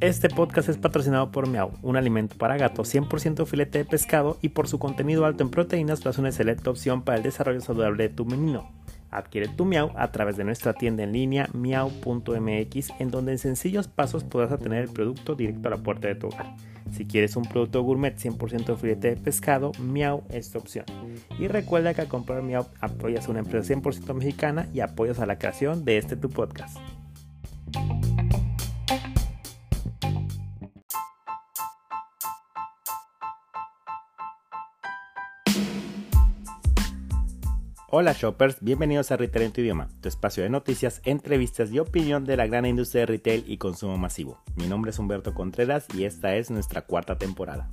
[0.00, 4.50] Este podcast es patrocinado por Miau, un alimento para gatos 100% filete de pescado y
[4.50, 8.14] por su contenido alto en proteínas tras una excelente opción para el desarrollo saludable de
[8.14, 8.70] tu menino.
[9.10, 13.88] Adquiere tu Miau a través de nuestra tienda en línea miau.mx en donde en sencillos
[13.88, 16.54] pasos podrás obtener el producto directo a la puerta de tu hogar.
[16.92, 20.86] Si quieres un producto gourmet 100% filete de pescado, Miau es tu opción.
[21.38, 25.26] Y recuerda que al comprar Miau apoyas a una empresa 100% mexicana y apoyas a
[25.26, 26.78] la creación de este tu podcast.
[37.90, 42.26] Hola shoppers, bienvenidos a Retail en tu idioma, tu espacio de noticias, entrevistas y opinión
[42.26, 44.42] de la gran industria de retail y consumo masivo.
[44.56, 47.70] Mi nombre es Humberto Contreras y esta es nuestra cuarta temporada.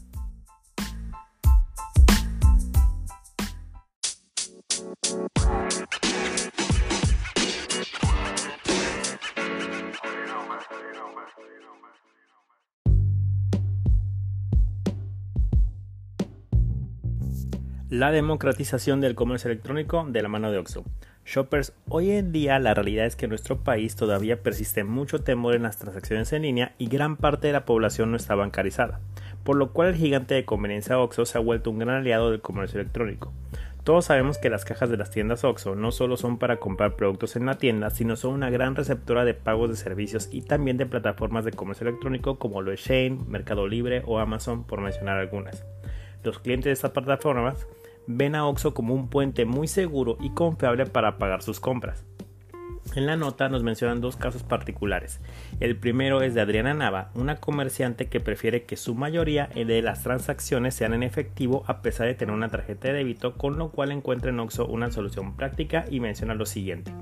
[17.98, 20.84] La democratización del comercio electrónico de la mano de Oxxo.
[21.26, 25.56] Shoppers, hoy en día la realidad es que en nuestro país todavía persiste mucho temor
[25.56, 29.00] en las transacciones en línea y gran parte de la población no está bancarizada,
[29.46, 32.42] por lo cual el gigante de conveniencia Oxxo se ha vuelto un gran aliado del
[32.42, 33.32] comercio electrónico.
[33.86, 37.38] Todos sabemos que las cajas de las tiendas Oxxo no solo son para comprar productos
[37.38, 40.86] en la tienda, sino son una gran receptora de pagos de servicios y también de
[40.86, 45.64] plataformas de comercio electrónico como lo es Shane, Mercado Libre o Amazon, por mencionar algunas.
[46.26, 47.68] Los clientes de estas plataformas
[48.08, 52.06] ven a Oxxo como un puente muy seguro y confiable para pagar sus compras.
[52.94, 55.20] En la nota nos mencionan dos casos particulares.
[55.60, 60.04] El primero es de Adriana Nava, una comerciante que prefiere que su mayoría de las
[60.04, 63.92] transacciones sean en efectivo a pesar de tener una tarjeta de débito, con lo cual
[63.92, 66.94] encuentra en Oxxo una solución práctica y menciona lo siguiente.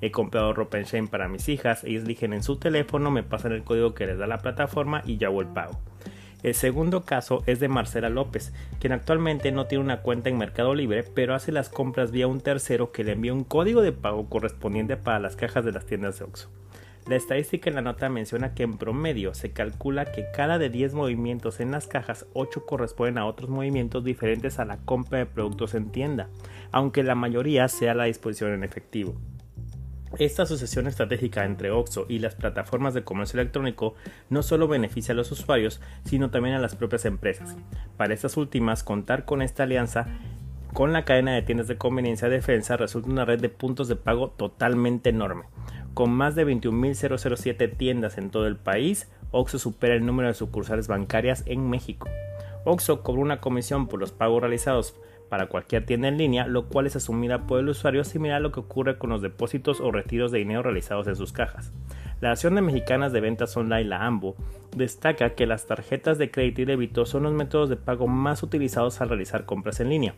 [0.00, 3.64] He comprado ropa en para mis hijas, ellos eligen en su teléfono, me pasan el
[3.64, 5.80] código que les da la plataforma y ya hago el pago.
[6.48, 10.74] El segundo caso es de Marcela López, quien actualmente no tiene una cuenta en Mercado
[10.74, 14.30] Libre, pero hace las compras vía un tercero que le envía un código de pago
[14.30, 16.48] correspondiente para las cajas de las tiendas de Oxxo.
[17.06, 20.94] La estadística en la nota menciona que en promedio se calcula que cada de 10
[20.94, 25.74] movimientos en las cajas, 8 corresponden a otros movimientos diferentes a la compra de productos
[25.74, 26.30] en tienda,
[26.72, 29.16] aunque la mayoría sea la disposición en efectivo.
[30.18, 33.94] Esta asociación estratégica entre OXO y las plataformas de comercio electrónico
[34.30, 37.56] no solo beneficia a los usuarios, sino también a las propias empresas.
[37.96, 40.06] Para estas últimas, contar con esta alianza
[40.72, 44.30] con la cadena de tiendas de conveniencia defensa resulta una red de puntos de pago
[44.30, 45.44] totalmente enorme.
[45.94, 50.86] Con más de 21.007 tiendas en todo el país, OXO supera el número de sucursales
[50.86, 52.08] bancarias en México.
[52.64, 54.94] OXO cobra una comisión por los pagos realizados
[55.28, 58.52] para cualquier tienda en línea, lo cual es asumida por el usuario similar a lo
[58.52, 61.72] que ocurre con los depósitos o retiros de dinero realizados en sus cajas.
[62.20, 64.34] La Asociación de Mexicanas de Ventas Online, la AMBO,
[64.76, 69.00] destaca que las tarjetas de crédito y débito son los métodos de pago más utilizados
[69.00, 70.14] al realizar compras en línea.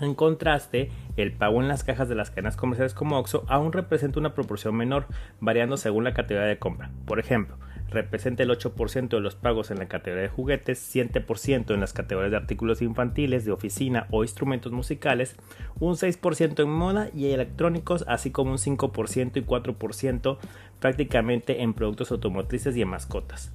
[0.00, 4.18] En contraste, el pago en las cajas de las cadenas comerciales como OXXO aún representa
[4.18, 5.06] una proporción menor,
[5.38, 6.90] variando según la categoría de compra.
[7.06, 7.56] Por ejemplo,
[7.92, 12.30] representa el 8% de los pagos en la categoría de juguetes, 7% en las categorías
[12.30, 15.36] de artículos infantiles, de oficina o instrumentos musicales,
[15.78, 20.38] un 6% en moda y electrónicos, así como un 5% y 4%
[20.80, 23.52] prácticamente en productos automotrices y en mascotas.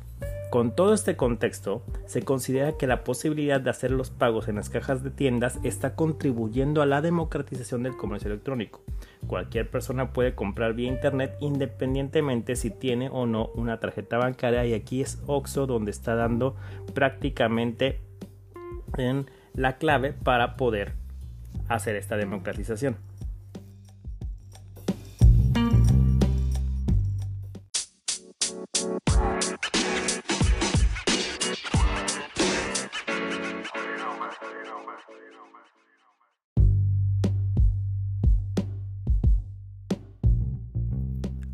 [0.50, 4.70] Con todo este contexto, se considera que la posibilidad de hacer los pagos en las
[4.70, 8.82] cajas de tiendas está contribuyendo a la democratización del comercio electrónico.
[9.28, 14.74] Cualquier persona puede comprar vía internet independientemente si tiene o no una tarjeta bancaria y
[14.74, 16.56] aquí es Oxo donde está dando
[16.94, 18.00] prácticamente
[18.98, 20.94] en la clave para poder
[21.68, 22.96] hacer esta democratización.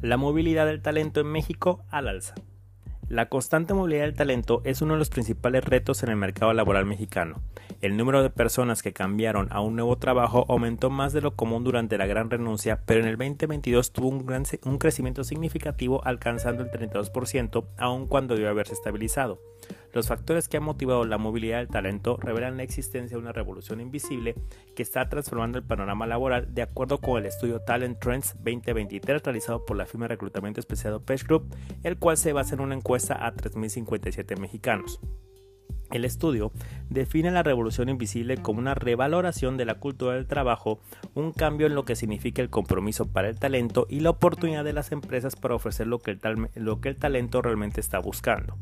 [0.04, 2.36] La movilidad del talento en México al alza.
[3.08, 6.86] La constante movilidad del talento es uno de los principales retos en el mercado laboral
[6.86, 7.42] mexicano.
[7.80, 11.64] El número de personas que cambiaron a un nuevo trabajo aumentó más de lo común
[11.64, 16.70] durante la gran renuncia, pero en el 2022 tuvo un, un crecimiento significativo alcanzando el
[16.70, 19.40] 32%, aun cuando debió haberse estabilizado.
[19.94, 23.80] Los factores que han motivado la movilidad del talento revelan la existencia de una revolución
[23.80, 24.34] invisible
[24.76, 29.66] que está transformando el panorama laboral de acuerdo con el estudio Talent Trends 2023 realizado
[29.66, 33.24] por la firma de reclutamiento especializado Page Group, el cual se basa en una encuesta
[33.24, 35.00] a 3.057 mexicanos.
[35.92, 36.52] El estudio
[36.90, 40.80] define la revolución invisible como una revaloración de la cultura del trabajo,
[41.14, 44.74] un cambio en lo que significa el compromiso para el talento y la oportunidad de
[44.74, 46.20] las empresas para ofrecer lo que el,
[46.56, 48.58] lo que el talento realmente está buscando.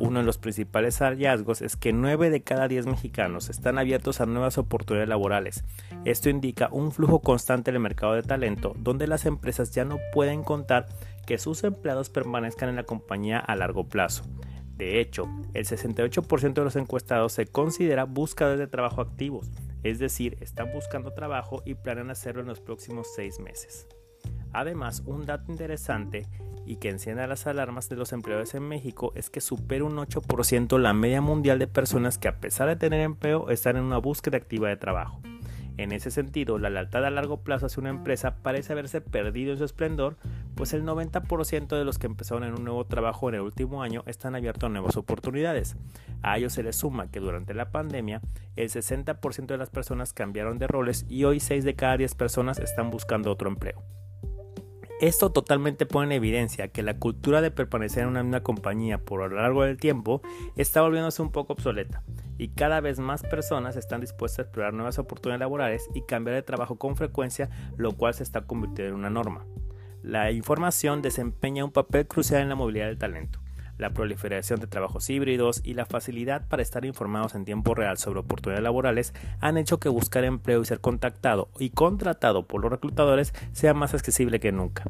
[0.00, 4.26] Uno de los principales hallazgos es que 9 de cada 10 mexicanos están abiertos a
[4.26, 5.62] nuevas oportunidades laborales.
[6.06, 9.98] Esto indica un flujo constante en el mercado de talento, donde las empresas ya no
[10.14, 10.86] pueden contar
[11.26, 14.24] que sus empleados permanezcan en la compañía a largo plazo.
[14.74, 19.50] De hecho, el 68% de los encuestados se considera buscadores de trabajo activos,
[19.82, 23.86] es decir, están buscando trabajo y planean hacerlo en los próximos seis meses.
[24.52, 26.26] Además, un dato interesante
[26.66, 30.78] y que encienda las alarmas de los empleadores en México es que supera un 8%
[30.78, 34.36] la media mundial de personas que a pesar de tener empleo están en una búsqueda
[34.36, 35.20] activa de trabajo.
[35.80, 39.58] En ese sentido, la lealtad a largo plazo hacia una empresa parece haberse perdido en
[39.58, 40.18] su esplendor,
[40.54, 44.02] pues el 90% de los que empezaron en un nuevo trabajo en el último año
[44.06, 45.76] están abiertos a nuevas oportunidades.
[46.20, 48.20] A ello se le suma que durante la pandemia,
[48.56, 52.58] el 60% de las personas cambiaron de roles y hoy 6 de cada 10 personas
[52.58, 53.82] están buscando otro empleo.
[55.00, 59.20] Esto totalmente pone en evidencia que la cultura de permanecer en una misma compañía por
[59.20, 60.20] lo largo del tiempo
[60.56, 62.02] está volviéndose un poco obsoleta
[62.36, 66.42] y cada vez más personas están dispuestas a explorar nuevas oportunidades laborales y cambiar de
[66.42, 67.48] trabajo con frecuencia,
[67.78, 69.46] lo cual se está convirtiendo en una norma.
[70.02, 73.40] La información desempeña un papel crucial en la movilidad del talento.
[73.80, 78.20] La proliferación de trabajos híbridos y la facilidad para estar informados en tiempo real sobre
[78.20, 83.32] oportunidades laborales han hecho que buscar empleo y ser contactado y contratado por los reclutadores
[83.52, 84.84] sea más accesible que nunca.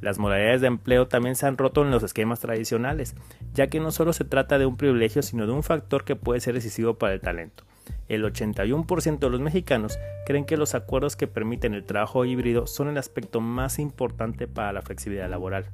[0.00, 3.16] Las modalidades de empleo también se han roto en los esquemas tradicionales,
[3.52, 6.38] ya que no solo se trata de un privilegio, sino de un factor que puede
[6.38, 7.64] ser decisivo para el talento.
[8.08, 12.86] El 81% de los mexicanos creen que los acuerdos que permiten el trabajo híbrido son
[12.86, 15.66] el aspecto más importante para la flexibilidad laboral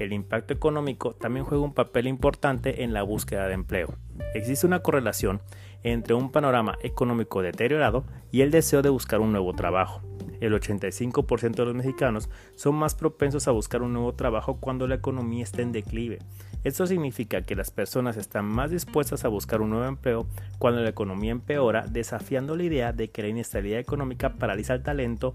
[0.00, 3.94] el impacto económico también juega un papel importante en la búsqueda de empleo.
[4.34, 5.40] Existe una correlación
[5.82, 10.02] entre un panorama económico deteriorado y el deseo de buscar un nuevo trabajo.
[10.40, 14.94] El 85% de los mexicanos son más propensos a buscar un nuevo trabajo cuando la
[14.94, 16.18] economía está en declive.
[16.64, 20.26] Esto significa que las personas están más dispuestas a buscar un nuevo empleo
[20.58, 25.34] cuando la economía empeora, desafiando la idea de que la inestabilidad económica paraliza el talento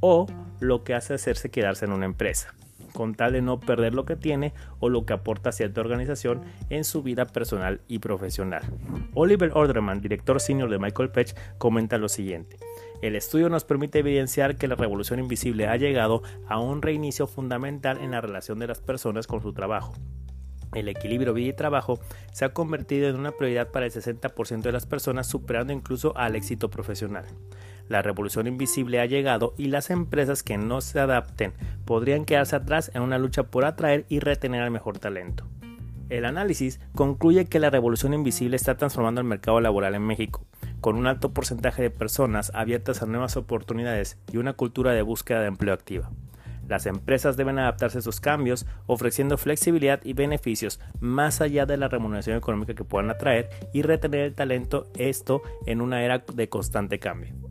[0.00, 0.26] o
[0.60, 2.54] lo que hace hacerse quedarse en una empresa
[2.98, 6.82] con tal de no perder lo que tiene o lo que aporta cierta organización en
[6.82, 8.62] su vida personal y profesional.
[9.14, 12.56] Oliver Orderman, director senior de Michael Page, comenta lo siguiente.
[13.00, 17.98] El estudio nos permite evidenciar que la revolución invisible ha llegado a un reinicio fundamental
[17.98, 19.94] en la relación de las personas con su trabajo.
[20.74, 22.00] El equilibrio vida y trabajo
[22.32, 26.34] se ha convertido en una prioridad para el 60% de las personas, superando incluso al
[26.34, 27.26] éxito profesional.
[27.88, 31.54] La revolución invisible ha llegado y las empresas que no se adapten
[31.84, 35.44] podrían quedarse atrás en una lucha por atraer y retener al mejor talento.
[36.10, 40.46] El análisis concluye que la revolución invisible está transformando el mercado laboral en México,
[40.80, 45.40] con un alto porcentaje de personas abiertas a nuevas oportunidades y una cultura de búsqueda
[45.40, 46.10] de empleo activa.
[46.66, 51.88] Las empresas deben adaptarse a esos cambios, ofreciendo flexibilidad y beneficios más allá de la
[51.88, 56.98] remuneración económica que puedan atraer y retener el talento, esto en una era de constante
[56.98, 57.47] cambio.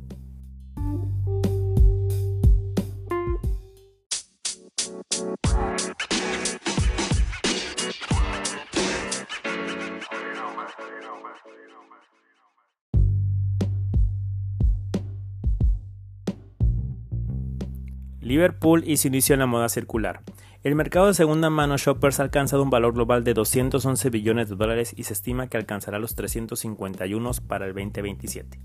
[18.28, 20.22] Liverpool y su inicio en la moda circular.
[20.62, 24.58] El mercado de segunda mano Shoppers ha alcanzado un valor global de 211 billones de
[24.58, 28.60] dólares y se estima que alcanzará los 351 para el 2027.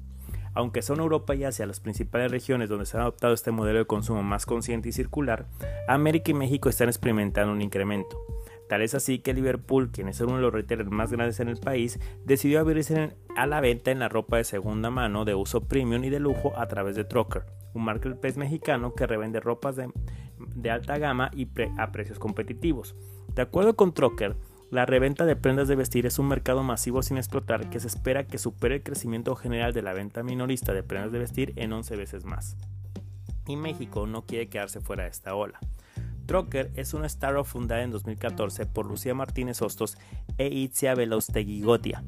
[0.54, 3.86] Aunque son Europa y Asia las principales regiones donde se ha adoptado este modelo de
[3.86, 5.46] consumo más consciente y circular,
[5.86, 8.18] América y México están experimentando un incremento.
[8.72, 11.58] Tal es así que Liverpool, quien es uno de los retailers más grandes en el
[11.58, 16.02] país, decidió abrirse a la venta en la ropa de segunda mano de uso premium
[16.04, 20.96] y de lujo a través de Trocker, un marketplace mexicano que revende ropas de, alta
[20.96, 22.96] gama y a precios competitivos.
[23.34, 24.36] De acuerdo con Trocker,
[24.70, 28.26] la reventa de prendas de vestir es un mercado masivo sin explotar que se espera
[28.26, 31.94] que supere el crecimiento general de la venta minorista de prendas de vestir en 11
[31.96, 32.56] veces más.
[33.46, 35.60] Y México no quiere quedarse fuera de esta ola.
[36.32, 39.98] Trocker es una startup fundada en 2014 por Lucía Martínez Hostos
[40.38, 42.02] e Itzia Gotia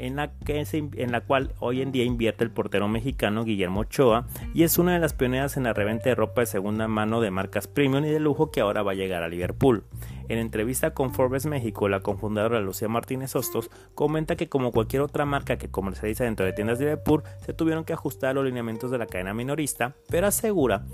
[0.00, 4.26] en la, que en la cual hoy en día invierte el portero mexicano Guillermo Ochoa
[4.52, 7.30] y es una de las pioneras en la reventa de ropa de segunda mano de
[7.30, 9.84] marcas premium y de lujo que ahora va a llegar a Liverpool.
[10.28, 15.24] En entrevista con Forbes México, la confundadora Lucía Martínez Hostos comenta que como cualquier otra
[15.24, 18.98] marca que comercializa dentro de tiendas de Liverpool, se tuvieron que ajustar los lineamientos de
[18.98, 20.84] la cadena minorista, pero asegura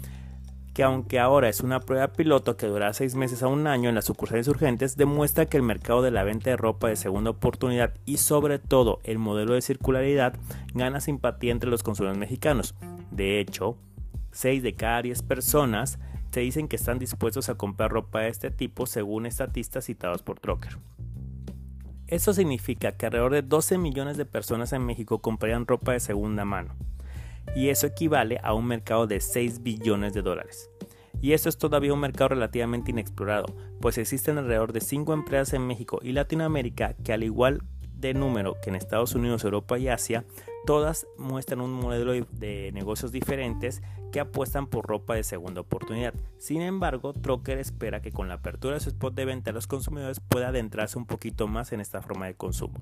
[0.74, 3.94] que aunque ahora es una prueba piloto que durará seis meses a un año en
[3.94, 7.94] las sucursales urgentes, demuestra que el mercado de la venta de ropa de segunda oportunidad
[8.04, 10.34] y sobre todo el modelo de circularidad
[10.74, 12.74] gana simpatía entre los consumidores mexicanos.
[13.12, 13.78] De hecho,
[14.32, 16.00] 6 de cada 10 personas
[16.32, 20.40] se dicen que están dispuestos a comprar ropa de este tipo según estatistas citados por
[20.40, 20.78] Trocker.
[22.08, 26.44] Esto significa que alrededor de 12 millones de personas en México comprarían ropa de segunda
[26.44, 26.74] mano,
[27.54, 30.70] y eso equivale a un mercado de 6 billones de dólares.
[31.20, 33.46] Y esto es todavía un mercado relativamente inexplorado,
[33.80, 37.62] pues existen alrededor de 5 empresas en México y Latinoamérica que al igual
[37.94, 40.24] de número que en Estados Unidos, Europa y Asia,
[40.66, 46.14] todas muestran un modelo de negocios diferentes que apuestan por ropa de segunda oportunidad.
[46.38, 50.20] Sin embargo, Trocker espera que con la apertura de su spot de venta los consumidores
[50.20, 52.80] pueda adentrarse un poquito más en esta forma de consumo.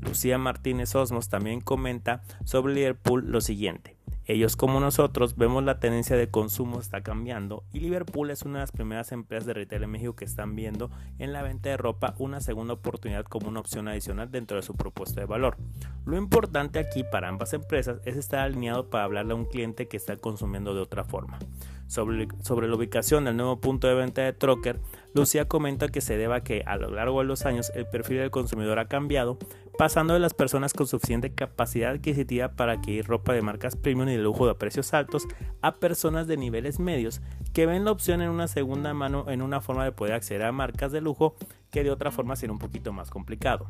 [0.00, 3.96] Lucía Martínez Osmos también comenta sobre Liverpool lo siguiente.
[4.26, 8.62] Ellos como nosotros vemos la tendencia de consumo está cambiando y Liverpool es una de
[8.62, 12.14] las primeras empresas de retail en México que están viendo en la venta de ropa
[12.18, 15.58] una segunda oportunidad como una opción adicional dentro de su propuesta de valor.
[16.06, 19.98] Lo importante aquí para ambas empresas es estar alineado para hablarle a un cliente que
[19.98, 21.38] está consumiendo de otra forma.
[21.86, 24.80] Sobre, sobre, la ubicación del nuevo punto de venta de Trocker,
[25.12, 28.18] Lucía comenta que se deba a que a lo largo de los años el perfil
[28.18, 29.38] del consumidor ha cambiado,
[29.78, 34.16] pasando de las personas con suficiente capacidad adquisitiva para adquirir ropa de marcas premium y
[34.16, 35.26] de lujo a precios altos
[35.62, 37.20] a personas de niveles medios
[37.52, 40.52] que ven la opción en una segunda mano en una forma de poder acceder a
[40.52, 41.36] marcas de lujo
[41.70, 43.68] que de otra forma sería un poquito más complicado.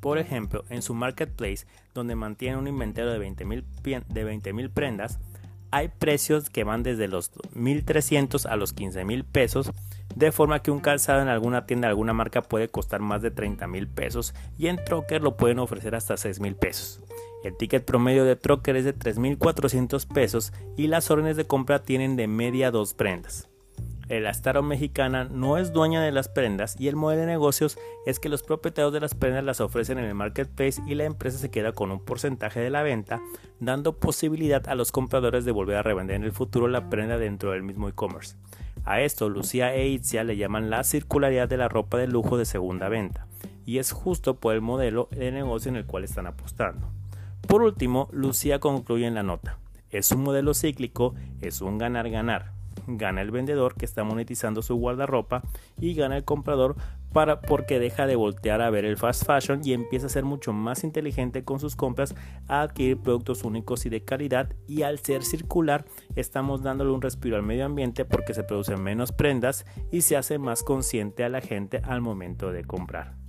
[0.00, 5.18] Por ejemplo, en su marketplace, donde mantiene un inventario de 20.000 de 20 prendas,
[5.70, 9.70] hay precios que van desde los 1.300 a los 15.000 pesos,
[10.14, 13.34] de forma que un calzado en alguna tienda de alguna marca puede costar más de
[13.34, 17.00] 30.000 pesos y en Trocker lo pueden ofrecer hasta 6.000 pesos.
[17.44, 22.16] El ticket promedio de Trocker es de 3.400 pesos y las órdenes de compra tienen
[22.16, 23.49] de media dos prendas.
[24.10, 28.18] El Astaro mexicana no es dueña de las prendas y el modelo de negocios es
[28.18, 31.52] que los propietarios de las prendas las ofrecen en el marketplace y la empresa se
[31.52, 33.20] queda con un porcentaje de la venta,
[33.60, 37.52] dando posibilidad a los compradores de volver a revender en el futuro la prenda dentro
[37.52, 38.34] del mismo e-commerce.
[38.84, 42.46] A esto Lucía e Itzia le llaman la circularidad de la ropa de lujo de
[42.46, 43.28] segunda venta,
[43.64, 46.90] y es justo por el modelo de negocio en el cual están apostando.
[47.46, 49.58] Por último, Lucía concluye en la nota.
[49.90, 52.58] Es un modelo cíclico, es un ganar-ganar
[52.96, 55.42] gana el vendedor que está monetizando su guardarropa
[55.78, 56.76] y gana el comprador
[57.12, 60.52] para, porque deja de voltear a ver el fast fashion y empieza a ser mucho
[60.52, 62.14] más inteligente con sus compras,
[62.48, 67.36] a adquirir productos únicos y de calidad y al ser circular estamos dándole un respiro
[67.36, 71.40] al medio ambiente porque se producen menos prendas y se hace más consciente a la
[71.40, 73.19] gente al momento de comprar.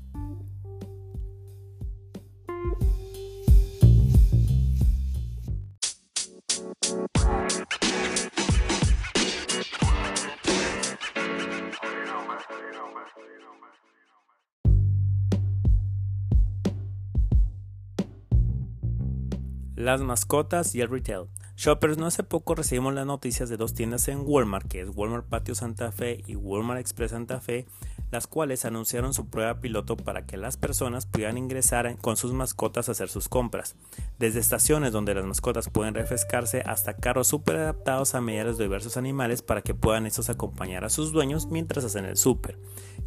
[19.91, 21.25] Las mascotas y el retail.
[21.57, 25.27] Shoppers, no hace poco recibimos las noticias de dos tiendas en Walmart, que es Walmart
[25.27, 27.67] Patio Santa Fe y Walmart Express Santa Fe,
[28.09, 32.87] las cuales anunciaron su prueba piloto para que las personas pudieran ingresar con sus mascotas
[32.87, 33.75] a hacer sus compras.
[34.17, 38.95] Desde estaciones donde las mascotas pueden refrescarse hasta carros súper adaptados a medidas de diversos
[38.95, 42.57] animales para que puedan estos acompañar a sus dueños mientras hacen el súper.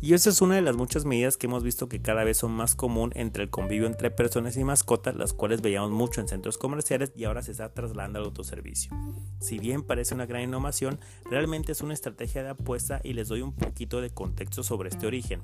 [0.00, 2.52] Y esa es una de las muchas medidas que hemos visto que cada vez son
[2.52, 6.58] más común entre el convivio entre personas y mascotas, las cuales veíamos mucho en centros
[6.58, 8.92] comerciales y ahora se está trasladando al autoservicio.
[9.40, 13.40] Si bien parece una gran innovación, realmente es una estrategia de apuesta y les doy
[13.40, 15.40] un poquito de contexto sobre este origen.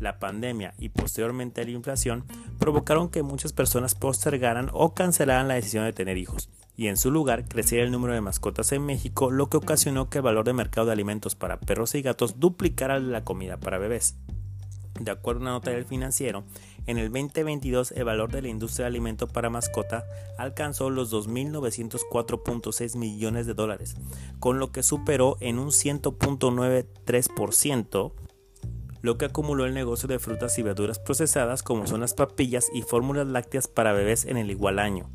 [0.00, 2.24] La pandemia y posteriormente la inflación
[2.58, 7.10] provocaron que muchas personas postergaran o cancelaran la decisión de tener hijos y en su
[7.10, 10.52] lugar creciera el número de mascotas en México, lo que ocasionó que el valor de
[10.52, 14.14] mercado de alimentos para perros y gatos duplicara la comida para bebés.
[15.00, 16.44] De acuerdo a una nota del financiero,
[16.86, 20.04] en el 2022 el valor de la industria de alimentos para mascota
[20.38, 23.96] alcanzó los 2.904.6 millones de dólares,
[24.38, 28.12] con lo que superó en un 100.93%
[29.02, 32.82] lo que acumuló el negocio de frutas y verduras procesadas como son las papillas y
[32.82, 35.10] fórmulas lácteas para bebés en el igual año.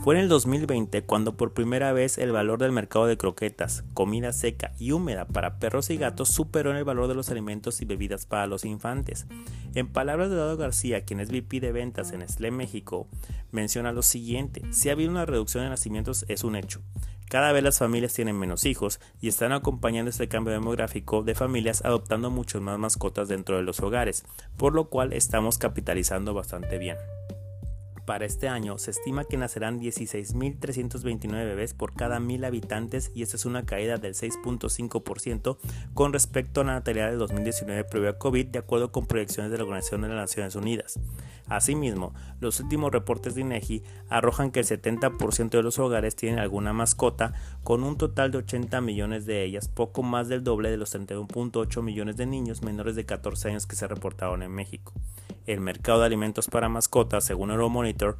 [0.00, 4.32] Fue en el 2020 cuando por primera vez el valor del mercado de croquetas, comida
[4.32, 7.84] seca y húmeda para perros y gatos superó en el valor de los alimentos y
[7.84, 9.26] bebidas para los infantes.
[9.74, 13.06] En palabras de Dado García, quien es VP de ventas en Nestlé México,
[13.52, 16.80] menciona lo siguiente, si ha habido una reducción de nacimientos es un hecho.
[17.32, 21.82] Cada vez las familias tienen menos hijos y están acompañando este cambio demográfico de familias
[21.82, 24.24] adoptando muchas más mascotas dentro de los hogares,
[24.58, 26.98] por lo cual estamos capitalizando bastante bien.
[28.06, 33.36] Para este año se estima que nacerán 16.329 bebés por cada mil habitantes y esta
[33.36, 35.56] es una caída del 6.5%
[35.94, 39.58] con respecto a la natalidad de 2019 previo a COVID de acuerdo con proyecciones de
[39.58, 40.98] la Organización de las Naciones Unidas.
[41.46, 46.72] Asimismo, los últimos reportes de INEGI arrojan que el 70% de los hogares tienen alguna
[46.72, 50.92] mascota con un total de 80 millones de ellas, poco más del doble de los
[50.92, 54.92] 31.8 millones de niños menores de 14 años que se reportaron en México.
[55.46, 58.18] El mercado de alimentos para mascotas, según Euromonitor,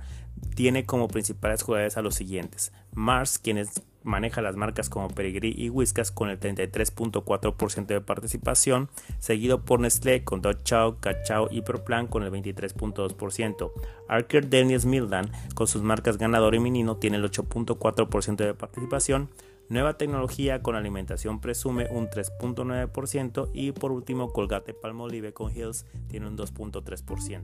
[0.55, 2.73] tiene como principales jugadores a los siguientes.
[2.93, 8.88] Mars, quienes maneja las marcas como Peregrí y Whiskas con el 33.4% de participación,
[9.19, 13.73] seguido por Nestlé con Dog Chow, Cachao y Proplan con el 23.2%.
[14.09, 19.31] Archer Daniels Mildan con sus marcas Ganador y Menino tiene el 8.4% de participación.
[19.73, 26.26] Nueva tecnología con alimentación presume un 3.9% y por último Colgate Palmolive con Hills tiene
[26.26, 27.43] un 2.3%.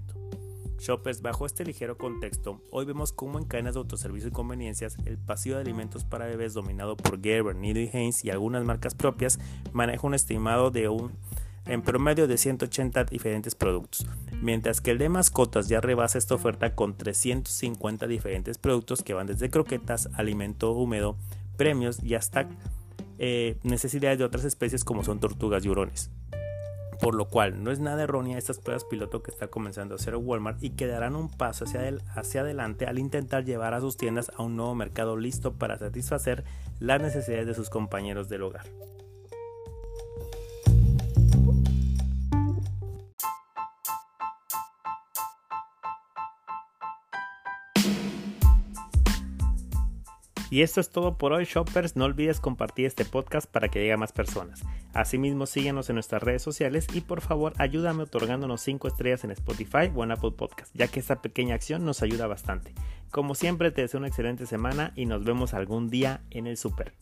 [0.79, 5.17] Shoppers, bajo este ligero contexto, hoy vemos cómo en cadenas de autoservicio y conveniencias el
[5.17, 9.39] pasillo de alimentos para bebés dominado por Gerber, Nido y Heinz y algunas marcas propias
[9.73, 11.13] maneja un estimado de un
[11.65, 14.07] en promedio de 180 diferentes productos,
[14.43, 19.27] mientras que el de mascotas ya rebasa esta oferta con 350 diferentes productos que van
[19.27, 21.17] desde croquetas, alimento húmedo,
[21.59, 22.49] premios y hasta
[23.19, 26.11] eh, necesidades de otras especies como son tortugas y hurones.
[27.01, 30.17] Por lo cual no es nada errónea estas pruebas piloto que está comenzando a hacer
[30.17, 31.83] Walmart y que darán un paso hacia,
[32.15, 36.45] hacia adelante al intentar llevar a sus tiendas a un nuevo mercado listo para satisfacer
[36.81, 38.67] las necesidades de sus compañeros del hogar.
[50.51, 51.97] Y esto es todo por hoy, shoppers.
[51.97, 54.63] No olvides compartir este podcast para que llegue a más personas.
[54.95, 59.91] Asimismo, síguenos en nuestras redes sociales y por favor ayúdame otorgándonos 5 estrellas en Spotify
[59.95, 62.73] o en Apple Podcast, ya que esta pequeña acción nos ayuda bastante.
[63.11, 66.95] Como siempre, te deseo una excelente semana y nos vemos algún día en el super.